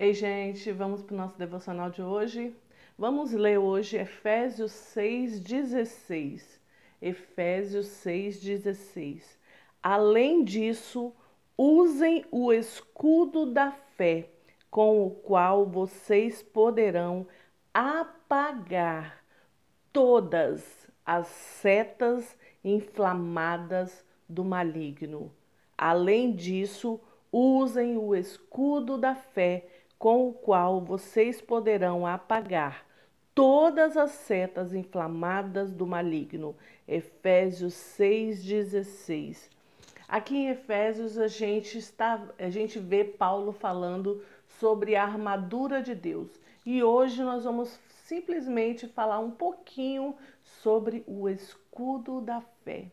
Ei, 0.00 0.14
gente, 0.14 0.70
vamos 0.70 1.02
para 1.02 1.12
o 1.12 1.16
nosso 1.16 1.36
devocional 1.36 1.90
de 1.90 2.00
hoje. 2.00 2.54
Vamos 2.96 3.32
ler 3.32 3.58
hoje 3.58 3.96
Efésios 3.96 4.70
6,16. 4.70 6.60
Efésios 7.02 7.88
6,16. 8.06 9.24
Além 9.82 10.44
disso, 10.44 11.12
usem 11.56 12.24
o 12.30 12.52
escudo 12.52 13.44
da 13.44 13.72
fé, 13.72 14.30
com 14.70 15.04
o 15.04 15.10
qual 15.10 15.66
vocês 15.66 16.44
poderão 16.44 17.26
apagar 17.74 19.24
todas 19.92 20.86
as 21.04 21.26
setas 21.26 22.38
inflamadas 22.62 24.06
do 24.28 24.44
maligno. 24.44 25.34
Além 25.76 26.36
disso, 26.36 27.00
usem 27.32 27.98
o 27.98 28.14
escudo 28.14 28.96
da 28.96 29.16
fé 29.16 29.66
com 29.98 30.28
o 30.28 30.32
qual 30.32 30.80
vocês 30.80 31.40
poderão 31.40 32.06
apagar 32.06 32.86
todas 33.34 33.96
as 33.96 34.10
setas 34.10 34.74
inflamadas 34.74 35.72
do 35.72 35.86
maligno. 35.86 36.56
Efésios 36.86 37.74
6:16. 37.74 39.50
Aqui 40.08 40.36
em 40.36 40.48
Efésios 40.48 41.18
a 41.18 41.26
gente 41.26 41.78
está, 41.78 42.20
a 42.38 42.48
gente 42.48 42.78
vê 42.78 43.04
Paulo 43.04 43.52
falando 43.52 44.22
sobre 44.58 44.96
a 44.96 45.04
armadura 45.04 45.82
de 45.82 45.94
Deus. 45.94 46.40
E 46.64 46.82
hoje 46.82 47.22
nós 47.22 47.44
vamos 47.44 47.78
simplesmente 48.04 48.88
falar 48.88 49.18
um 49.20 49.30
pouquinho 49.30 50.16
sobre 50.42 51.04
o 51.06 51.28
escudo 51.28 52.20
da 52.20 52.40
fé, 52.64 52.90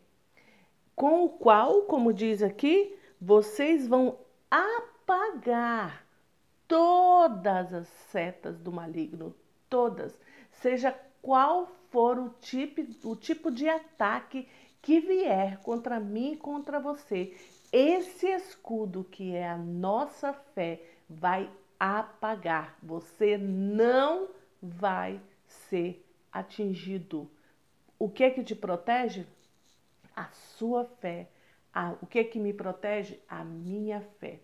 com 0.94 1.24
o 1.24 1.28
qual, 1.28 1.82
como 1.82 2.12
diz 2.12 2.42
aqui, 2.42 2.96
vocês 3.20 3.88
vão 3.88 4.18
apagar 4.50 6.05
todas 6.68 7.72
as 7.72 7.88
setas 8.10 8.58
do 8.58 8.72
maligno, 8.72 9.34
todas, 9.68 10.18
seja 10.50 10.92
qual 11.22 11.66
for 11.90 12.18
o 12.18 12.30
tipo, 12.40 12.82
o 13.08 13.16
tipo 13.16 13.50
de 13.50 13.68
ataque 13.68 14.48
que 14.82 15.00
vier 15.00 15.58
contra 15.58 15.98
mim 15.98 16.32
e 16.32 16.36
contra 16.36 16.78
você, 16.78 17.36
esse 17.72 18.28
escudo 18.28 19.02
que 19.02 19.34
é 19.34 19.48
a 19.48 19.56
nossa 19.56 20.32
fé 20.32 20.80
vai 21.08 21.50
apagar. 21.78 22.76
Você 22.82 23.36
não 23.36 24.28
vai 24.62 25.20
ser 25.46 26.06
atingido. 26.32 27.28
O 27.98 28.08
que 28.08 28.24
é 28.24 28.30
que 28.30 28.44
te 28.44 28.54
protege? 28.54 29.26
A 30.14 30.28
sua 30.30 30.84
fé. 30.84 31.28
O 32.00 32.06
que 32.06 32.20
é 32.20 32.24
que 32.24 32.38
me 32.38 32.52
protege? 32.52 33.20
A 33.28 33.44
minha 33.44 34.00
fé. 34.18 34.40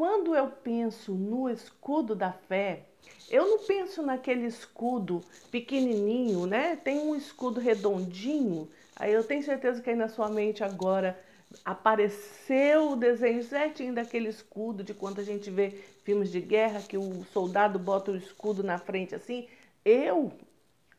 Quando 0.00 0.34
eu 0.34 0.48
penso 0.48 1.12
no 1.14 1.46
escudo 1.50 2.14
da 2.16 2.32
fé, 2.32 2.86
eu 3.28 3.46
não 3.46 3.58
penso 3.66 4.02
naquele 4.02 4.46
escudo 4.46 5.26
pequenininho, 5.50 6.46
né? 6.46 6.74
Tem 6.74 6.98
um 6.98 7.14
escudo 7.14 7.60
redondinho. 7.60 8.70
Aí 8.96 9.12
eu 9.12 9.22
tenho 9.22 9.42
certeza 9.42 9.82
que 9.82 9.90
aí 9.90 9.94
na 9.94 10.08
sua 10.08 10.30
mente 10.30 10.64
agora 10.64 11.22
apareceu 11.62 12.92
o 12.92 12.96
desenho 12.96 13.42
certinho 13.42 13.94
daquele 13.94 14.30
escudo 14.30 14.82
de 14.82 14.94
quando 14.94 15.20
a 15.20 15.22
gente 15.22 15.50
vê 15.50 15.78
filmes 16.02 16.32
de 16.32 16.40
guerra 16.40 16.80
que 16.80 16.96
o 16.96 17.22
soldado 17.24 17.78
bota 17.78 18.10
o 18.10 18.16
escudo 18.16 18.62
na 18.62 18.78
frente 18.78 19.14
assim. 19.14 19.48
Eu, 19.84 20.32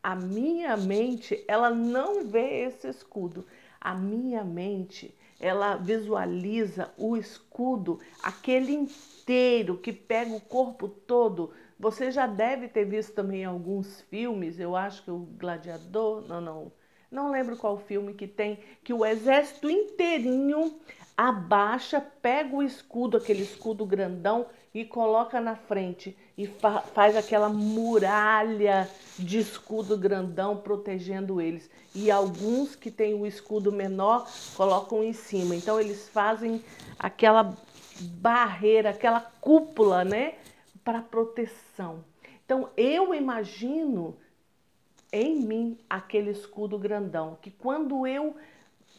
a 0.04 0.16
minha 0.16 0.78
mente, 0.78 1.44
ela 1.48 1.72
não 1.72 2.28
vê 2.28 2.66
esse 2.66 2.88
escudo. 2.88 3.48
A 3.80 3.96
minha 3.96 4.44
mente, 4.44 5.18
ela 5.42 5.76
visualiza 5.76 6.94
o 6.96 7.18
escudo, 7.18 8.00
aquele 8.22 8.72
inteiro 8.72 9.76
que 9.80 9.92
pega 9.92 10.32
o 10.32 10.40
corpo 10.40 10.88
todo. 10.88 11.52
Você 11.80 12.12
já 12.12 12.28
deve 12.28 12.68
ter 12.68 12.86
visto 12.86 13.16
também 13.16 13.44
alguns 13.44 14.02
filmes, 14.02 14.60
eu 14.60 14.76
acho 14.76 15.04
que 15.04 15.10
o 15.10 15.18
Gladiador, 15.18 16.22
não, 16.28 16.40
não, 16.40 16.72
não 17.12 17.30
lembro 17.30 17.58
qual 17.58 17.78
filme 17.78 18.14
que 18.14 18.26
tem, 18.26 18.58
que 18.84 18.94
o 18.94 19.06
exército 19.06 19.70
inteirinho 19.70 20.80
abaixa, 21.18 22.00
pega 22.00 22.56
o 22.56 22.64
escudo, 22.64 23.18
aquele 23.18 23.44
escudo 23.44 23.86
grandão 23.86 24.46
e 24.74 24.86
coloca 24.86 25.42
na 25.42 25.56
frente 25.56 26.18
e 26.38 26.48
fa 26.48 26.80
faz 26.82 27.18
aquela 27.18 27.50
muralha 27.50 28.90
de 29.20 29.38
escudo 29.38 29.98
grandão 29.98 30.58
protegendo 30.58 31.42
eles. 31.42 31.70
E 31.94 32.10
alguns 32.10 32.76
que 32.76 32.90
têm 32.90 33.14
o 33.14 33.28
escudo 33.28 33.72
menor 33.74 34.26
colocam 34.56 35.04
em 35.04 35.12
cima. 35.12 35.54
Então 35.54 35.80
eles 35.80 36.08
fazem 36.08 36.64
aquela 36.98 37.54
barreira, 38.00 38.92
aquela 38.92 39.20
cúpula, 39.20 40.06
né, 40.06 40.36
para 40.84 41.02
proteção. 41.02 42.06
Então 42.46 42.70
eu 42.78 43.14
imagino 43.14 44.16
em 45.12 45.36
mim 45.42 45.78
aquele 45.90 46.32
escudo 46.32 46.80
grandão, 46.80 47.38
que 47.42 47.52
quando 47.52 48.08
eu 48.08 48.36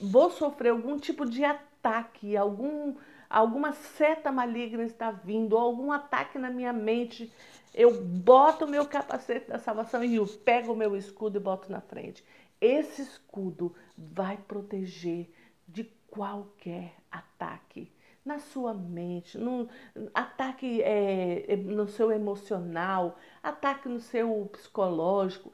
vou 0.00 0.30
sofrer 0.30 0.70
algum 0.70 0.98
tipo 0.98 1.24
de 1.24 1.44
ataque, 1.44 2.36
algum 2.36 2.94
alguma 3.30 3.72
seta 3.72 4.30
maligna 4.30 4.82
está 4.82 5.10
vindo, 5.10 5.54
ou 5.54 5.60
algum 5.60 5.90
ataque 5.90 6.38
na 6.38 6.50
minha 6.50 6.72
mente, 6.72 7.32
eu 7.74 8.04
boto 8.04 8.66
o 8.66 8.68
meu 8.68 8.86
capacete 8.86 9.48
da 9.48 9.58
salvação 9.58 10.04
e 10.04 10.16
eu 10.16 10.26
pego 10.26 10.74
o 10.74 10.76
meu 10.76 10.94
escudo 10.94 11.38
e 11.38 11.40
boto 11.40 11.72
na 11.72 11.80
frente. 11.80 12.22
Esse 12.60 13.00
escudo 13.00 13.74
vai 13.96 14.36
proteger 14.36 15.32
de 15.66 15.84
qualquer 16.08 16.94
ataque 17.10 17.90
na 18.24 18.38
sua 18.38 18.72
mente, 18.72 19.36
no 19.36 19.68
ataque 20.14 20.80
é, 20.82 21.52
é, 21.52 21.56
no 21.56 21.88
seu 21.88 22.12
emocional, 22.12 23.18
ataque 23.42 23.88
no 23.88 23.98
seu 23.98 24.48
psicológico, 24.52 25.52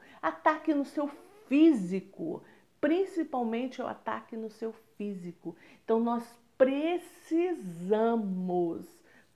ataque 0.69 0.73
no 0.73 0.85
seu 0.85 1.09
físico, 1.47 2.43
principalmente 2.79 3.81
o 3.81 3.87
ataque 3.87 4.37
no 4.37 4.51
seu 4.51 4.71
físico. 4.97 5.55
Então 5.83 5.99
nós 5.99 6.23
precisamos, 6.57 8.87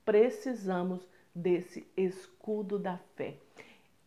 precisamos 0.06 1.06
desse 1.34 1.88
escudo 1.98 2.78
da 2.78 3.00
fé. 3.16 3.38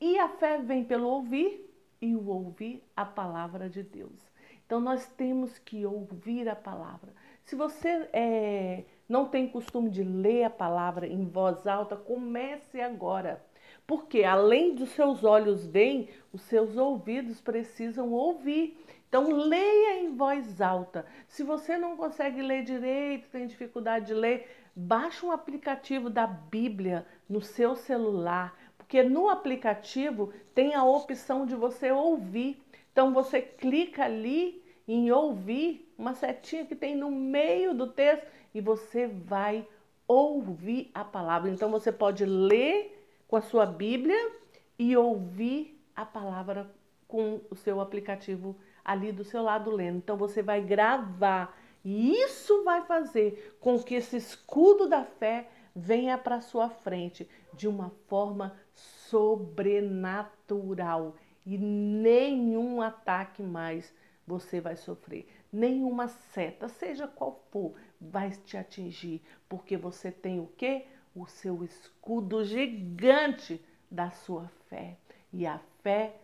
E 0.01 0.17
a 0.19 0.29
fé 0.29 0.59
vem 0.59 0.85
pelo 0.85 1.09
ouvir 1.09 1.69
e 2.01 2.15
o 2.15 2.29
ouvir 2.29 2.81
a 2.95 3.05
palavra 3.05 3.69
de 3.69 3.83
Deus. 3.83 4.31
Então 4.65 4.79
nós 4.81 5.07
temos 5.17 5.59
que 5.59 5.85
ouvir 5.85 6.49
a 6.49 6.57
palavra. 6.57 7.13
Se 7.45 7.57
você 7.57 8.09
é, 8.13 8.85
não 9.09 9.27
tem 9.29 9.49
costume 9.49 9.91
de 9.91 10.05
ler 10.05 10.45
a 10.45 10.51
palavra 10.51 11.07
em 11.07 11.25
voz 11.25 11.67
alta, 11.67 11.97
comece 11.97 12.81
agora. 12.81 13.45
Porque 13.87 14.25
além 14.25 14.75
dos 14.75 14.91
seus 14.91 15.23
olhos 15.23 15.65
verem, 15.65 16.09
os 16.33 16.43
seus 16.43 16.77
ouvidos 16.77 17.41
precisam 17.41 18.13
ouvir. 18.13 18.77
Então, 19.09 19.31
leia 19.31 20.01
em 20.01 20.17
voz 20.17 20.61
alta. 20.61 21.07
Se 21.29 21.45
você 21.45 21.79
não 21.79 21.97
consegue 21.97 22.43
ler 22.43 22.65
direito, 22.65 23.31
tem 23.31 23.47
dificuldade 23.47 24.07
de 24.07 24.15
ler, 24.15 24.51
baixe 24.75 25.25
um 25.25 25.31
aplicativo 25.31 26.11
da 26.11 26.27
Bíblia 26.27 27.07
no 27.29 27.41
seu 27.41 27.77
celular, 27.77 28.59
porque 28.77 29.03
no 29.03 29.29
aplicativo 29.29 30.33
tem 30.55 30.75
a 30.75 30.85
opção 30.85 31.47
de 31.47 31.55
você 31.55 31.93
ouvir. 31.93 32.61
Então, 32.93 33.15
você 33.15 33.41
clica 33.41 34.05
ali 34.05 34.63
em 34.89 35.11
ouvir, 35.13 35.93
uma 35.97 36.15
setinha 36.15 36.67
que 36.67 36.75
tem 36.75 36.97
no 36.97 37.11
meio 37.11 37.73
do 37.73 37.87
texto, 37.87 38.27
e 38.53 38.61
você 38.61 39.07
vai 39.07 39.67
ouvir 40.09 40.91
a 40.93 41.05
palavra. 41.05 41.51
Então, 41.51 41.71
você 41.71 41.93
pode 41.93 42.25
ler 42.25 42.96
com 43.27 43.37
a 43.37 43.43
sua 43.43 43.67
Bíblia 43.67 44.33
e 44.79 44.97
ouvir 44.97 45.83
a 45.95 46.05
palavra 46.05 46.71
com 47.09 47.41
o 47.51 47.57
seu 47.57 47.81
aplicativo 47.81 48.57
ali 48.85 49.11
do 49.13 49.25
seu 49.25 49.43
lado 49.43 49.71
lendo. 49.71 49.97
Então 49.99 50.17
você 50.17 50.43
vai 50.43 50.61
gravar 50.61 51.57
e 51.85 52.13
isso 52.13 52.65
vai 52.65 52.83
fazer 52.83 53.57
com 53.61 53.81
que 53.83 53.95
esse 53.95 54.17
escudo 54.17 54.89
da 54.89 55.05
fé 55.05 55.49
venha 55.75 56.19
para 56.19 56.41
sua 56.41 56.69
frente 56.69 57.29
de 57.53 57.69
uma 57.69 57.91
forma 58.09 58.57
sobrenatural 58.75 61.15
e 61.45 61.59
nenhum 61.59 62.83
ataque 62.83 63.43
mais 63.43 63.95
você 64.27 64.61
vai 64.61 64.77
sofrer. 64.77 65.29
Nenhuma 65.53 66.09
seta, 66.09 66.69
seja 66.69 67.07
qual 67.07 67.45
for, 67.51 67.75
vai 68.01 68.31
te 68.31 68.57
atingir, 68.57 69.22
porque 69.49 69.77
você 69.77 70.11
tem 70.11 70.41
o 70.41 70.49
quê? 70.57 70.87
O 71.16 71.27
seu 71.27 71.65
escudo 71.65 72.45
gigante 72.45 73.60
da 73.91 74.10
sua 74.10 74.48
fé. 74.68 74.98
E 75.33 75.47
a 75.47 75.59
fé 75.83 76.15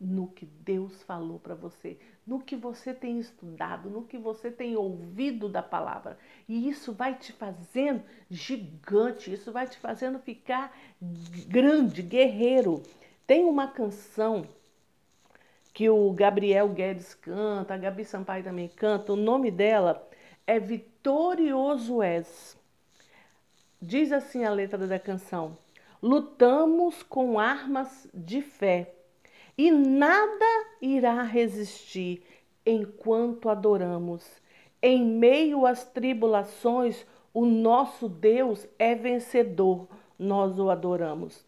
no 0.00 0.28
que 0.28 0.46
Deus 0.46 1.02
falou 1.02 1.38
para 1.38 1.54
você, 1.54 1.98
no 2.26 2.40
que 2.40 2.54
você 2.54 2.94
tem 2.94 3.18
estudado, 3.18 3.90
no 3.90 4.04
que 4.04 4.16
você 4.16 4.50
tem 4.50 4.76
ouvido 4.76 5.48
da 5.48 5.62
palavra. 5.62 6.18
E 6.48 6.68
isso 6.68 6.92
vai 6.92 7.18
te 7.18 7.32
fazendo 7.32 8.02
gigante, 8.30 9.32
isso 9.32 9.50
vai 9.52 9.66
te 9.66 9.78
fazendo 9.78 10.18
ficar 10.18 10.76
grande, 11.46 12.02
guerreiro. 12.02 12.82
Tem 13.26 13.44
uma 13.44 13.66
canção 13.66 14.46
que 15.74 15.88
o 15.88 16.12
Gabriel 16.12 16.68
Guedes 16.68 17.14
canta, 17.14 17.74
a 17.74 17.78
Gabi 17.78 18.04
Sampaio 18.04 18.44
também 18.44 18.68
canta, 18.68 19.12
o 19.12 19.16
nome 19.16 19.50
dela 19.50 20.08
é 20.46 20.58
Vitorioso 20.58 22.02
És. 22.02 22.56
Diz 23.80 24.10
assim 24.12 24.44
a 24.44 24.50
letra 24.50 24.86
da 24.86 24.98
canção: 24.98 25.56
lutamos 26.02 27.02
com 27.02 27.38
armas 27.38 28.08
de 28.12 28.42
fé 28.42 28.92
e 29.56 29.70
nada 29.70 30.66
irá 30.82 31.22
resistir 31.22 32.22
enquanto 32.66 33.48
adoramos. 33.48 34.24
Em 34.82 35.04
meio 35.04 35.66
às 35.66 35.84
tribulações, 35.84 37.06
o 37.32 37.44
nosso 37.44 38.08
Deus 38.08 38.66
é 38.78 38.94
vencedor, 38.94 39.88
nós 40.18 40.58
o 40.58 40.70
adoramos. 40.70 41.44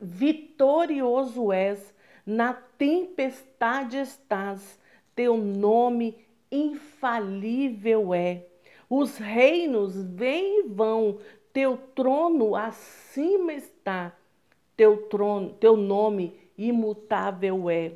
Vitorioso 0.00 1.52
és, 1.52 1.94
na 2.24 2.52
tempestade 2.52 3.98
estás, 3.98 4.78
teu 5.14 5.36
nome 5.36 6.16
infalível 6.50 8.12
é. 8.12 8.44
Os 8.88 9.18
reinos 9.18 10.00
vêm 10.02 10.60
e 10.60 10.62
vão, 10.68 11.18
teu 11.52 11.76
trono 11.94 12.54
acima 12.54 13.52
está, 13.52 14.16
teu 14.76 15.08
trono, 15.08 15.50
teu 15.54 15.76
nome 15.76 16.38
imutável 16.56 17.68
é. 17.68 17.92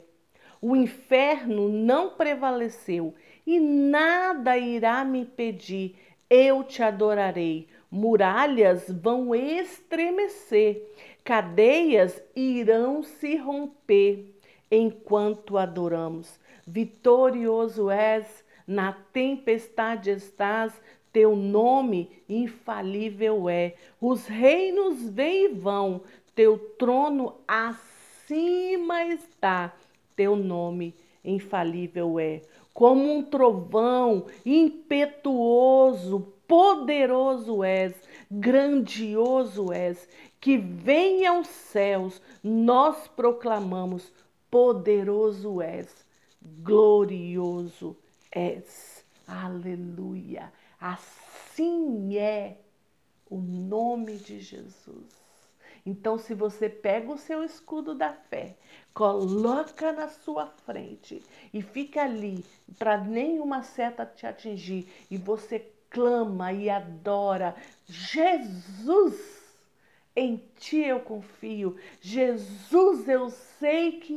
O 0.60 0.76
inferno 0.76 1.68
não 1.68 2.10
prevaleceu 2.10 3.14
e 3.46 3.58
nada 3.58 4.58
irá 4.58 5.04
me 5.04 5.20
impedir. 5.20 5.96
Eu 6.28 6.62
te 6.62 6.82
adorarei. 6.82 7.68
Muralhas 7.90 8.84
vão 8.88 9.34
estremecer, 9.34 10.80
cadeias 11.24 12.22
irão 12.36 13.02
se 13.02 13.34
romper 13.36 14.32
enquanto 14.70 15.58
adoramos. 15.58 16.38
Vitorioso 16.64 17.90
és, 17.90 18.44
na 18.70 18.92
tempestade 18.92 20.10
estás, 20.10 20.72
teu 21.12 21.34
nome 21.34 22.08
infalível 22.28 23.48
é. 23.48 23.74
Os 24.00 24.26
reinos 24.26 25.10
vêm 25.10 25.46
e 25.46 25.48
vão, 25.48 26.02
teu 26.36 26.56
trono 26.78 27.34
acima 27.48 29.06
está 29.06 29.74
teu 30.14 30.36
nome 30.36 30.94
infalível 31.24 32.16
é. 32.20 32.42
Como 32.72 33.12
um 33.12 33.24
trovão 33.24 34.26
impetuoso, 34.46 36.32
poderoso 36.46 37.64
és, 37.64 37.92
grandioso 38.30 39.72
és, 39.72 40.08
que 40.40 40.56
vem 40.56 41.26
aos 41.26 41.48
céus, 41.48 42.22
nós 42.40 43.08
proclamamos: 43.08 44.12
poderoso 44.48 45.60
és, 45.60 46.06
glorioso 46.62 47.96
és. 48.30 49.04
Aleluia. 49.26 50.52
Assim 50.80 52.16
é 52.16 52.58
o 53.28 53.38
nome 53.38 54.16
de 54.16 54.40
Jesus. 54.40 55.20
Então, 55.84 56.18
se 56.18 56.34
você 56.34 56.68
pega 56.68 57.10
o 57.10 57.18
seu 57.18 57.42
escudo 57.42 57.94
da 57.94 58.12
fé, 58.12 58.56
coloca 58.92 59.92
na 59.92 60.08
sua 60.08 60.46
frente 60.46 61.22
e 61.54 61.62
fica 61.62 62.02
ali 62.02 62.44
para 62.78 62.98
nenhuma 62.98 63.62
seta 63.62 64.04
te 64.04 64.26
atingir, 64.26 64.86
e 65.10 65.16
você 65.16 65.72
clama 65.88 66.52
e 66.52 66.68
adora 66.68 67.56
Jesus. 67.86 69.39
Em 70.14 70.42
ti 70.56 70.78
eu 70.78 71.00
confio. 71.00 71.76
Jesus, 72.00 73.08
eu 73.08 73.30
sei 73.30 73.92
que 73.92 74.12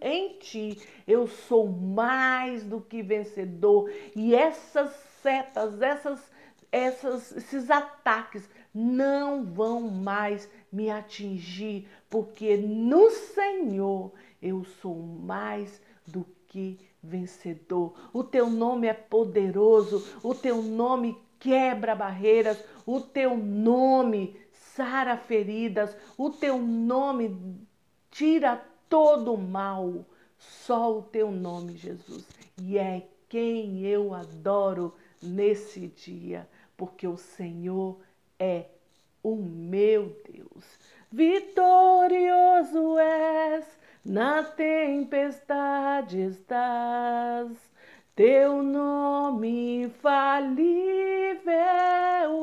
em 0.00 0.38
ti 0.38 0.78
eu 1.06 1.26
sou 1.26 1.66
mais 1.66 2.62
do 2.64 2.80
que 2.80 3.02
vencedor. 3.02 3.90
E 4.14 4.34
essas 4.34 4.90
setas, 5.22 5.80
essas, 5.80 6.30
essas, 6.70 7.36
esses 7.36 7.70
ataques 7.70 8.48
não 8.74 9.44
vão 9.44 9.80
mais 9.82 10.50
me 10.70 10.90
atingir, 10.90 11.88
porque 12.10 12.56
no 12.56 13.08
Senhor 13.10 14.12
eu 14.42 14.64
sou 14.64 14.96
mais 14.96 15.80
do 16.06 16.26
que 16.48 16.78
vencedor. 17.02 17.94
O 18.12 18.22
teu 18.22 18.50
nome 18.50 18.88
é 18.88 18.92
poderoso, 18.92 20.04
o 20.22 20.34
teu 20.34 20.60
nome 20.62 21.16
quebra 21.38 21.94
barreiras, 21.94 22.62
o 22.86 23.00
teu 23.00 23.36
nome 23.36 24.36
sara 24.74 25.16
feridas, 25.16 25.96
o 26.16 26.30
teu 26.30 26.58
nome 26.58 27.58
tira 28.10 28.60
todo 28.88 29.34
o 29.34 29.38
mal. 29.38 30.04
Só 30.36 30.98
o 30.98 31.02
teu 31.02 31.30
nome, 31.30 31.76
Jesus. 31.76 32.26
E 32.60 32.76
é 32.76 33.06
quem 33.28 33.80
eu 33.86 34.12
adoro 34.12 34.94
nesse 35.22 35.86
dia, 35.88 36.48
porque 36.76 37.06
o 37.06 37.16
Senhor 37.16 37.98
é 38.38 38.66
o 39.22 39.36
meu 39.36 40.14
Deus. 40.30 40.64
Vitorioso 41.10 42.98
és, 42.98 43.64
na 44.04 44.42
tempestade 44.42 46.20
estás. 46.20 47.72
Teu 48.14 48.62
nome 48.62 49.84
infalível 49.84 51.54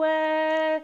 é, 0.03 0.83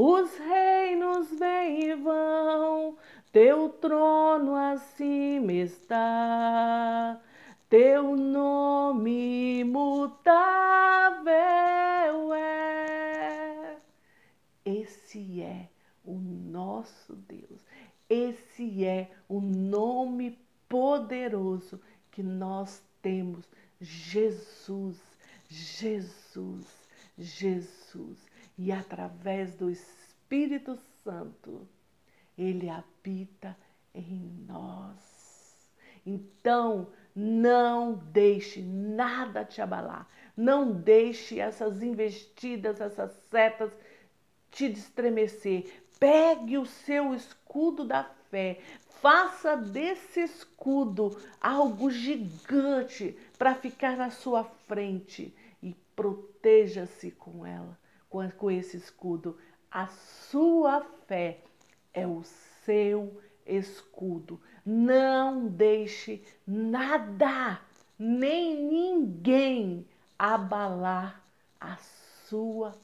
os 0.00 0.38
reinos 0.38 1.28
vêm 1.40 1.86
e 1.86 1.94
vão, 1.96 2.96
teu 3.32 3.68
trono 3.68 4.54
acima 4.54 5.50
está, 5.52 7.20
teu 7.68 8.16
nome 8.16 9.58
imutável 9.58 10.32
é. 12.32 13.78
Esse 14.64 15.42
é 15.42 15.68
o 16.04 16.14
nosso 16.14 17.16
Deus. 17.16 17.66
Esse 18.08 18.84
é 18.84 19.10
o 19.28 19.40
nome 19.40 20.38
poderoso 20.68 21.80
que 22.12 22.22
nós 22.22 22.80
temos. 23.02 23.48
Jesus, 23.80 24.96
Jesus, 25.48 26.88
Jesus. 27.18 28.27
E 28.58 28.72
através 28.72 29.54
do 29.54 29.70
Espírito 29.70 30.76
Santo, 31.04 31.66
ele 32.36 32.68
habita 32.68 33.56
em 33.94 34.44
nós. 34.46 35.56
Então, 36.04 36.88
não 37.14 37.94
deixe 37.94 38.60
nada 38.60 39.44
te 39.44 39.62
abalar. 39.62 40.08
Não 40.36 40.72
deixe 40.72 41.40
essas 41.40 41.82
investidas, 41.82 42.80
essas 42.80 43.12
setas 43.30 43.72
te 44.50 44.66
estremecer. 44.66 45.82
Pegue 45.98 46.58
o 46.58 46.66
seu 46.66 47.14
escudo 47.14 47.84
da 47.84 48.04
fé, 48.30 48.60
faça 49.00 49.56
desse 49.56 50.20
escudo 50.20 51.16
algo 51.40 51.90
gigante 51.90 53.16
para 53.36 53.54
ficar 53.54 53.96
na 53.96 54.10
sua 54.10 54.44
frente 54.44 55.34
e 55.62 55.74
proteja-se 55.96 57.10
com 57.10 57.44
ela, 57.44 57.76
com, 58.08 58.50
esse 58.50 58.76
escudo. 58.76 59.38
A 59.70 59.86
sua 59.86 60.82
fé 61.06 61.40
é 61.92 62.06
o 62.06 62.22
seu 62.64 63.20
escudo. 63.46 64.40
Não 64.64 65.46
deixe 65.46 66.22
nada, 66.46 67.60
nem 67.98 68.56
ninguém 68.62 69.86
abalar 70.18 71.22
a 71.60 71.76
sua 72.26 72.76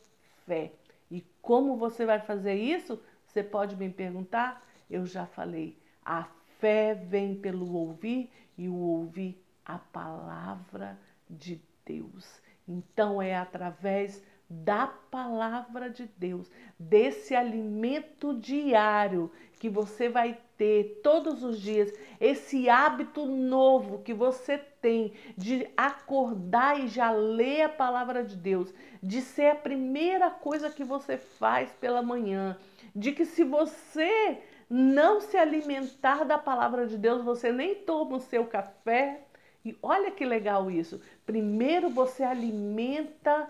fé. 0.47 0.73
E 1.11 1.21
como 1.43 1.76
você 1.76 2.07
vai 2.07 2.21
fazer 2.21 2.54
isso? 2.54 3.00
Você 3.26 3.43
pode 3.43 3.76
me 3.76 3.90
perguntar? 3.90 4.64
Eu 4.90 5.07
já 5.07 5.26
falei. 5.26 5.78
A 6.04 6.25
fé 6.59 6.95
vem 6.95 7.35
pelo 7.35 7.75
ouvir 7.75 8.31
e 8.57 8.69
o 8.69 8.76
ouvir 8.76 9.43
a 9.64 9.78
palavra 9.78 10.99
de 11.28 11.61
Deus. 11.85 12.43
Então 12.66 13.21
é 13.21 13.37
através 13.37 14.23
da 14.62 14.87
palavra 14.87 15.90
de 15.90 16.06
Deus, 16.16 16.50
desse 16.78 17.34
alimento 17.34 18.34
diário 18.34 19.30
que 19.58 19.68
você 19.68 20.08
vai 20.08 20.38
ter 20.56 21.00
todos 21.02 21.42
os 21.42 21.61
dias, 21.61 21.92
esse 22.20 22.68
hábito 22.68 23.26
novo 23.26 24.02
que 24.02 24.14
você 24.14 24.58
tem 24.58 25.12
de 25.37 25.66
acordar 25.76 26.78
e 26.78 26.87
já 26.87 27.11
ler 27.11 27.62
a 27.62 27.68
palavra 27.68 28.23
de 28.23 28.37
Deus, 28.37 28.73
de 29.02 29.20
ser 29.20 29.50
a 29.50 29.56
primeira 29.56 30.30
coisa 30.30 30.70
que 30.70 30.84
você 30.84 31.16
faz 31.16 31.73
pela 31.73 32.02
manhã, 32.02 32.56
de 32.94 33.12
que 33.12 33.25
se 33.25 33.42
você 33.42 34.38
não 34.70 35.20
se 35.20 35.37
alimentar 35.37 36.25
da 36.25 36.38
palavra 36.38 36.87
de 36.87 36.96
Deus, 36.96 37.23
você 37.25 37.50
nem 37.50 37.75
toma 37.75 38.16
o 38.16 38.20
seu 38.20 38.46
café. 38.46 39.23
E 39.64 39.76
olha 39.82 40.11
que 40.11 40.25
legal 40.25 40.70
isso. 40.70 41.00
Primeiro 41.25 41.88
você 41.88 42.23
alimenta 42.23 43.49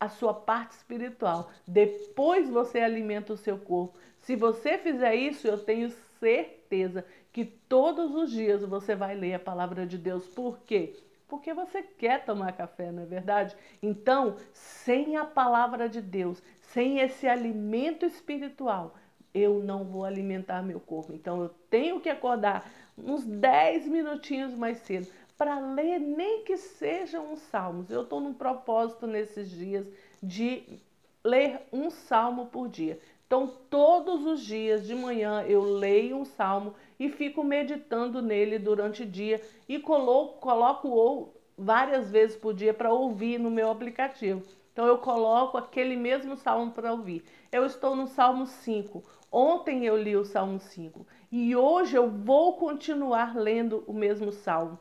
a 0.00 0.08
sua 0.08 0.32
parte 0.32 0.72
espiritual. 0.72 1.50
Depois 1.66 2.48
você 2.48 2.80
alimenta 2.80 3.34
o 3.34 3.36
seu 3.36 3.58
corpo. 3.58 3.98
Se 4.22 4.34
você 4.34 4.78
fizer 4.78 5.14
isso, 5.14 5.46
eu 5.46 5.58
tenho 5.58 5.90
certeza 6.18 7.04
que 7.32 7.44
todos 7.44 8.14
os 8.14 8.30
dias 8.30 8.64
você 8.64 8.96
vai 8.96 9.14
ler 9.14 9.34
a 9.34 9.38
palavra 9.38 9.86
de 9.86 9.98
Deus. 9.98 10.26
Por 10.26 10.58
quê? 10.60 10.96
Porque 11.28 11.54
você 11.54 11.82
quer 11.82 12.24
tomar 12.24 12.52
café, 12.52 12.90
não 12.90 13.04
é 13.04 13.06
verdade? 13.06 13.54
Então, 13.80 14.36
sem 14.52 15.16
a 15.16 15.24
palavra 15.24 15.88
de 15.88 16.00
Deus, 16.00 16.42
sem 16.60 16.98
esse 16.98 17.28
alimento 17.28 18.04
espiritual, 18.04 18.96
eu 19.32 19.62
não 19.62 19.84
vou 19.84 20.04
alimentar 20.04 20.62
meu 20.62 20.80
corpo. 20.80 21.12
Então 21.12 21.40
eu 21.42 21.50
tenho 21.70 22.00
que 22.00 22.08
acordar 22.08 22.68
uns 22.98 23.24
10 23.24 23.86
minutinhos 23.86 24.54
mais 24.54 24.78
cedo 24.78 25.06
para 25.40 25.58
ler 25.58 25.98
nem 25.98 26.44
que 26.44 26.58
seja 26.58 27.18
um 27.18 27.34
salmo. 27.34 27.86
Eu 27.88 28.02
estou 28.02 28.20
num 28.20 28.34
propósito 28.34 29.06
nesses 29.06 29.50
dias 29.50 29.86
de 30.22 30.78
ler 31.24 31.62
um 31.72 31.88
salmo 31.88 32.44
por 32.48 32.68
dia. 32.68 33.00
Então, 33.26 33.50
todos 33.70 34.26
os 34.26 34.42
dias 34.42 34.86
de 34.86 34.94
manhã 34.94 35.42
eu 35.48 35.62
leio 35.62 36.18
um 36.18 36.26
salmo 36.26 36.74
e 36.98 37.08
fico 37.08 37.42
meditando 37.42 38.20
nele 38.20 38.58
durante 38.58 39.04
o 39.04 39.06
dia 39.06 39.40
e 39.66 39.78
coloco, 39.78 40.40
coloco 40.40 41.32
várias 41.56 42.10
vezes 42.10 42.36
por 42.36 42.52
dia 42.52 42.74
para 42.74 42.92
ouvir 42.92 43.38
no 43.38 43.50
meu 43.50 43.70
aplicativo. 43.70 44.42
Então, 44.74 44.84
eu 44.84 44.98
coloco 44.98 45.56
aquele 45.56 45.96
mesmo 45.96 46.36
salmo 46.36 46.70
para 46.70 46.92
ouvir. 46.92 47.24
Eu 47.50 47.64
estou 47.64 47.96
no 47.96 48.06
Salmo 48.06 48.44
5. 48.44 49.02
Ontem 49.32 49.86
eu 49.86 49.96
li 49.96 50.14
o 50.14 50.24
Salmo 50.24 50.60
5 50.60 51.06
e 51.32 51.56
hoje 51.56 51.96
eu 51.96 52.10
vou 52.10 52.58
continuar 52.58 53.34
lendo 53.34 53.82
o 53.86 53.94
mesmo 53.94 54.32
salmo. 54.32 54.78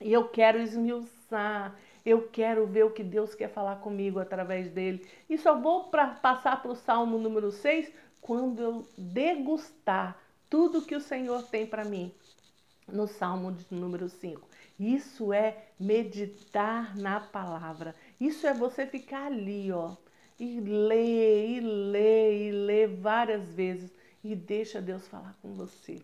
E 0.00 0.12
eu 0.12 0.28
quero 0.28 0.58
esmiuçar, 0.58 1.76
eu 2.04 2.28
quero 2.28 2.66
ver 2.66 2.84
o 2.84 2.90
que 2.90 3.02
Deus 3.02 3.34
quer 3.34 3.48
falar 3.48 3.76
comigo 3.76 4.18
através 4.18 4.70
dele. 4.70 5.06
E 5.28 5.36
só 5.36 5.58
vou 5.58 5.84
pra, 5.84 6.06
passar 6.08 6.62
para 6.62 6.70
o 6.70 6.76
Salmo 6.76 7.18
número 7.18 7.50
6 7.50 7.92
quando 8.20 8.62
eu 8.62 8.88
degustar 8.96 10.16
tudo 10.48 10.84
que 10.84 10.94
o 10.94 11.00
Senhor 11.00 11.42
tem 11.44 11.66
para 11.66 11.84
mim. 11.84 12.12
No 12.86 13.06
Salmo 13.06 13.54
número 13.70 14.08
5. 14.08 14.48
Isso 14.78 15.32
é 15.32 15.66
meditar 15.78 16.96
na 16.96 17.20
palavra. 17.20 17.94
Isso 18.20 18.46
é 18.46 18.54
você 18.54 18.86
ficar 18.86 19.26
ali, 19.26 19.70
ó, 19.72 19.96
e 20.38 20.60
ler, 20.60 21.50
e 21.50 21.60
ler, 21.60 22.48
e 22.48 22.52
ler 22.52 22.88
várias 22.88 23.52
vezes 23.52 23.92
e 24.22 24.36
deixa 24.36 24.80
Deus 24.80 25.06
falar 25.08 25.36
com 25.42 25.52
você. 25.52 26.00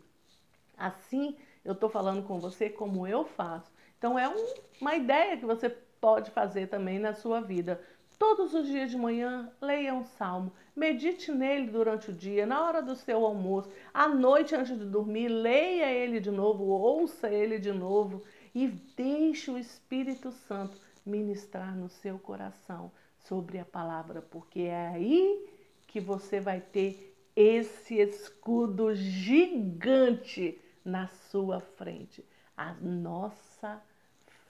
Assim, 0.77 1.37
eu 1.65 1.73
estou 1.73 1.89
falando 1.89 2.27
com 2.27 2.39
você 2.41 2.69
como 2.69 3.07
eu 3.07 3.25
faço. 3.25 3.73
Então, 4.05 4.19
é 4.19 4.29
um, 4.29 4.55
uma 4.83 4.95
ideia 4.97 5.35
que 5.39 5.47
você 5.47 5.71
pode 5.71 6.31
fazer 6.31 6.67
também 6.67 6.99
na 6.99 7.15
sua 7.15 7.41
vida. 7.41 7.81
Todos 8.19 8.53
os 8.53 8.67
dias 8.67 8.91
de 8.91 8.99
manhã, 8.99 9.51
leia 9.63 9.95
um 9.95 10.05
salmo, 10.05 10.53
medite 10.77 11.33
nele 11.33 11.71
durante 11.71 12.11
o 12.11 12.13
dia, 12.13 12.45
na 12.45 12.63
hora 12.67 12.83
do 12.83 12.95
seu 12.95 13.25
almoço, 13.25 13.71
à 13.95 14.07
noite 14.07 14.55
antes 14.55 14.79
de 14.79 14.85
dormir, 14.85 15.29
leia 15.29 15.91
ele 15.91 16.21
de 16.21 16.31
novo, 16.31 16.65
ouça 16.65 17.31
ele 17.31 17.59
de 17.59 17.73
novo 17.73 18.23
e 18.55 18.69
deixe 18.95 19.51
o 19.51 19.57
Espírito 19.57 20.31
Santo 20.31 20.79
ministrar 21.07 21.75
no 21.75 21.89
seu 21.89 22.19
coração 22.19 22.93
sobre 23.21 23.59
a 23.59 23.65
palavra, 23.65 24.21
porque 24.21 24.61
é 24.61 24.89
aí 24.89 25.49
que 25.87 25.99
você 25.99 26.41
vai 26.41 26.61
ter 26.61 27.17
esse 27.35 27.95
escudo 27.95 28.95
gigante 28.95 30.61
na 30.85 31.09
sua 31.09 31.59
frente. 31.59 32.23
A 32.55 32.75
nossa 32.75 33.83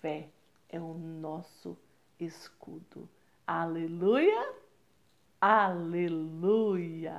fé 0.04 0.28
é 0.68 0.78
o 0.78 0.92
nosso 0.92 1.78
escudo. 2.20 3.08
Aleluia! 3.46 4.54
Aleluia! 5.40 7.16